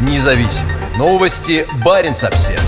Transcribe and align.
Независимые 0.00 0.76
новости. 0.96 1.66
Барин 1.84 2.12
обсерва 2.12 2.60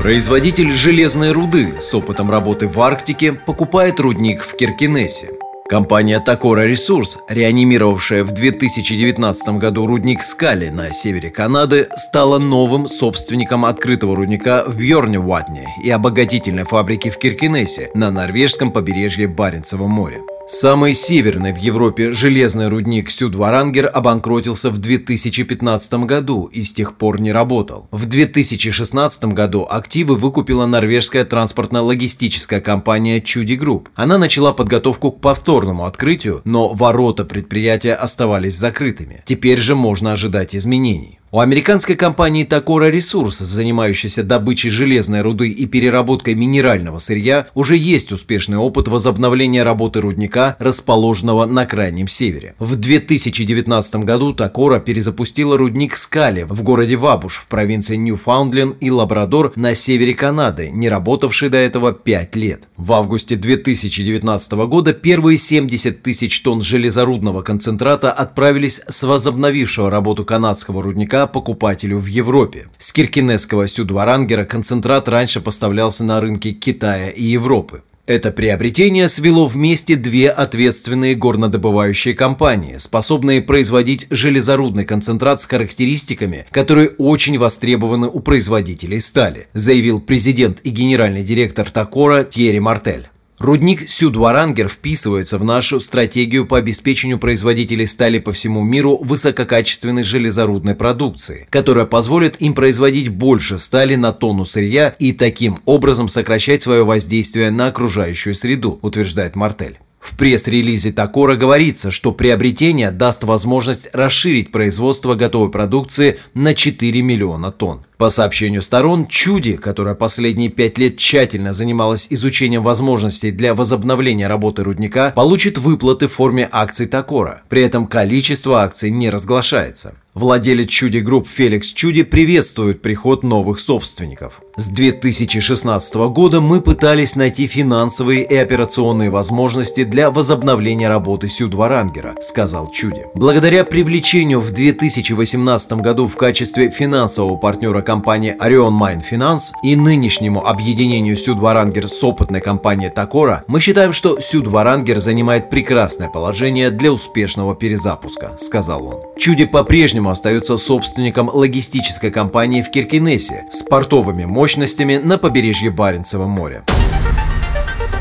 Производитель 0.00 0.70
железной 0.70 1.32
руды 1.32 1.80
с 1.80 1.92
опытом 1.92 2.30
работы 2.30 2.68
в 2.68 2.80
Арктике 2.80 3.32
покупает 3.32 3.98
рудник 3.98 4.42
в 4.42 4.56
Киркинессе. 4.56 5.30
Компания 5.68 6.22
Takora 6.24 6.70
Resource, 6.70 7.16
реанимировавшая 7.28 8.22
в 8.22 8.30
2019 8.30 9.48
году 9.58 9.84
рудник 9.88 10.22
Скали 10.22 10.68
на 10.68 10.92
севере 10.92 11.30
Канады, 11.30 11.88
стала 11.96 12.38
новым 12.38 12.86
собственником 12.86 13.64
открытого 13.64 14.14
рудника 14.14 14.62
в 14.64 14.76
Бьорневатне 14.76 15.66
и 15.82 15.90
обогатительной 15.90 16.64
фабрики 16.64 17.10
в 17.10 17.18
Киркинессе 17.18 17.90
на 17.94 18.12
норвежском 18.12 18.70
побережье 18.70 19.26
Баренцева 19.26 19.88
моря. 19.88 20.20
Самый 20.48 20.94
северный 20.94 21.52
в 21.52 21.56
Европе 21.56 22.12
железный 22.12 22.68
рудник 22.68 23.10
Сюдварангер 23.10 23.90
обанкротился 23.92 24.70
в 24.70 24.78
2015 24.78 25.94
году 26.04 26.44
и 26.44 26.62
с 26.62 26.72
тех 26.72 26.96
пор 26.96 27.20
не 27.20 27.32
работал. 27.32 27.88
В 27.90 28.06
2016 28.06 29.24
году 29.24 29.66
активы 29.68 30.14
выкупила 30.14 30.66
норвежская 30.66 31.24
транспортно-логистическая 31.24 32.60
компания 32.60 33.20
Tschudi 33.20 33.54
Group. 33.54 33.88
Она 33.96 34.18
начала 34.18 34.52
подготовку 34.52 35.10
к 35.10 35.20
повторному 35.20 35.84
открытию, 35.84 36.42
но 36.44 36.72
ворота 36.72 37.24
предприятия 37.24 37.94
оставались 37.94 38.54
закрытыми. 38.54 39.22
Теперь 39.24 39.58
же 39.58 39.74
можно 39.74 40.12
ожидать 40.12 40.54
изменений. 40.54 41.18
У 41.36 41.40
американской 41.40 41.96
компании 41.96 42.46
Tacora 42.46 42.90
Resources, 42.90 43.44
занимающейся 43.44 44.22
добычей 44.22 44.70
железной 44.70 45.20
руды 45.20 45.50
и 45.50 45.66
переработкой 45.66 46.34
минерального 46.34 46.98
сырья, 46.98 47.46
уже 47.52 47.76
есть 47.76 48.10
успешный 48.10 48.56
опыт 48.56 48.88
возобновления 48.88 49.62
работы 49.62 50.00
рудника, 50.00 50.56
расположенного 50.58 51.44
на 51.44 51.66
крайнем 51.66 52.08
севере. 52.08 52.54
В 52.58 52.76
2019 52.76 53.96
году 53.96 54.32
Tacora 54.32 54.80
перезапустила 54.80 55.58
рудник 55.58 55.94
Scully 55.96 56.44
в 56.48 56.62
городе 56.62 56.96
Вабуш 56.96 57.36
в 57.36 57.48
провинции 57.48 57.96
Ньюфаундленд 57.96 58.76
и 58.80 58.90
Лабрадор 58.90 59.52
на 59.56 59.74
севере 59.74 60.14
Канады, 60.14 60.70
не 60.70 60.88
работавший 60.88 61.50
до 61.50 61.58
этого 61.58 61.92
5 61.92 62.34
лет. 62.36 62.66
В 62.78 62.94
августе 62.94 63.36
2019 63.36 64.52
года 64.52 64.94
первые 64.94 65.36
70 65.36 66.02
тысяч 66.02 66.40
тонн 66.40 66.62
железорудного 66.62 67.42
концентрата 67.42 68.10
отправились 68.10 68.80
с 68.88 69.02
возобновившего 69.02 69.90
работу 69.90 70.24
канадского 70.24 70.82
рудника 70.82 71.25
покупателю 71.26 71.98
в 71.98 72.06
Европе. 72.06 72.68
С 72.78 72.92
киркинесского 72.92 73.68
сюдварангера 73.68 74.44
концентрат 74.44 75.08
раньше 75.08 75.40
поставлялся 75.40 76.04
на 76.04 76.20
рынки 76.20 76.52
Китая 76.52 77.08
и 77.08 77.22
Европы. 77.22 77.82
Это 78.06 78.30
приобретение 78.30 79.08
свело 79.08 79.48
вместе 79.48 79.96
две 79.96 80.30
ответственные 80.30 81.16
горнодобывающие 81.16 82.14
компании, 82.14 82.76
способные 82.78 83.42
производить 83.42 84.06
железорудный 84.10 84.84
концентрат 84.84 85.40
с 85.40 85.46
характеристиками, 85.46 86.46
которые 86.52 86.90
очень 86.98 87.36
востребованы 87.36 88.06
у 88.06 88.20
производителей 88.20 89.00
стали, 89.00 89.48
заявил 89.54 90.00
президент 90.00 90.60
и 90.60 90.70
генеральный 90.70 91.24
директор 91.24 91.68
Такора 91.68 92.22
Тьерри 92.22 92.60
Мартель. 92.60 93.08
Рудник 93.46 93.88
Сюдварангер 93.88 94.68
вписывается 94.68 95.38
в 95.38 95.44
нашу 95.44 95.78
стратегию 95.78 96.46
по 96.46 96.58
обеспечению 96.58 97.20
производителей 97.20 97.86
стали 97.86 98.18
по 98.18 98.32
всему 98.32 98.64
миру 98.64 98.96
высококачественной 98.96 100.02
железорудной 100.02 100.74
продукции, 100.74 101.46
которая 101.48 101.86
позволит 101.86 102.42
им 102.42 102.54
производить 102.54 103.08
больше 103.08 103.58
стали 103.58 103.94
на 103.94 104.12
тонну 104.12 104.44
сырья 104.44 104.96
и 104.98 105.12
таким 105.12 105.60
образом 105.64 106.08
сокращать 106.08 106.62
свое 106.62 106.84
воздействие 106.84 107.52
на 107.52 107.68
окружающую 107.68 108.34
среду, 108.34 108.80
утверждает 108.82 109.36
Мартель. 109.36 109.78
В 110.06 110.16
пресс-релизе 110.16 110.92
Такора 110.92 111.34
говорится, 111.34 111.90
что 111.90 112.12
приобретение 112.12 112.92
даст 112.92 113.24
возможность 113.24 113.88
расширить 113.92 114.52
производство 114.52 115.16
готовой 115.16 115.50
продукции 115.50 116.16
на 116.32 116.54
4 116.54 117.02
миллиона 117.02 117.50
тонн. 117.50 117.84
По 117.98 118.08
сообщению 118.08 118.62
сторон, 118.62 119.08
Чуди, 119.08 119.56
которая 119.56 119.96
последние 119.96 120.48
пять 120.48 120.78
лет 120.78 120.96
тщательно 120.96 121.52
занималась 121.52 122.06
изучением 122.08 122.62
возможностей 122.62 123.32
для 123.32 123.52
возобновления 123.52 124.28
работы 124.28 124.62
рудника, 124.62 125.12
получит 125.16 125.58
выплаты 125.58 126.06
в 126.06 126.12
форме 126.12 126.48
акций 126.52 126.86
Такора. 126.86 127.42
При 127.48 127.62
этом 127.62 127.88
количество 127.88 128.62
акций 128.62 128.90
не 128.90 129.10
разглашается. 129.10 129.96
Владелец 130.14 130.68
Чуди 130.68 130.98
Групп 130.98 131.26
Феликс 131.26 131.72
Чуди 131.72 132.04
приветствует 132.04 132.80
приход 132.80 133.24
новых 133.24 133.58
собственников. 133.58 134.40
С 134.58 134.68
2016 134.68 135.96
года 136.08 136.40
мы 136.40 136.62
пытались 136.62 137.14
найти 137.14 137.46
финансовые 137.46 138.22
и 138.22 138.34
операционные 138.34 139.10
возможности 139.10 139.84
для 139.84 140.10
возобновления 140.10 140.88
работы 140.88 141.28
Сюдварангера, 141.28 142.14
сказал 142.22 142.70
Чуди. 142.70 143.04
Благодаря 143.12 143.66
привлечению 143.66 144.40
в 144.40 144.50
2018 144.52 145.72
году 145.74 146.06
в 146.06 146.16
качестве 146.16 146.70
финансового 146.70 147.36
партнера 147.36 147.82
компании 147.82 148.34
Orion 148.40 148.70
Mine 148.70 149.02
Finance 149.06 149.52
и 149.62 149.76
нынешнему 149.76 150.46
объединению 150.46 151.18
Сюдварангер 151.18 151.86
с 151.86 152.02
опытной 152.02 152.40
компанией 152.40 152.88
Такора, 152.88 153.44
мы 153.48 153.60
считаем, 153.60 153.92
что 153.92 154.20
Сюдварангер 154.20 154.96
занимает 154.96 155.50
прекрасное 155.50 156.08
положение 156.08 156.70
для 156.70 156.92
успешного 156.92 157.54
перезапуска, 157.54 158.32
сказал 158.38 158.86
он. 158.86 158.96
Чуди 159.18 159.44
по-прежнему 159.44 160.08
остается 160.08 160.56
собственником 160.56 161.28
логистической 161.28 162.10
компании 162.10 162.62
в 162.62 162.70
Киркинессе 162.70 163.44
с 163.50 163.62
портовыми 163.62 164.24
мощностями 164.46 164.98
на 164.98 165.18
побережье 165.18 165.70
Баренцева 165.70 166.28
моря. 166.28 166.62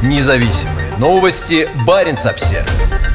Независимые 0.03 0.95
новости. 0.99 1.67
Баренц-Обсервис 1.87 3.14